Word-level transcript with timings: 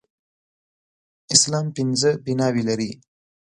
اسلام 1.35 1.65
پنځه 1.75 2.09
بناوې 2.25 2.63
لري 2.69 2.91